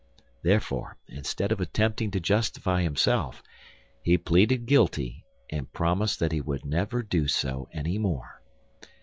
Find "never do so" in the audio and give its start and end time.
6.65-7.69